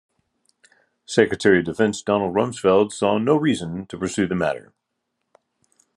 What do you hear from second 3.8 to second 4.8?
to pursue the matter.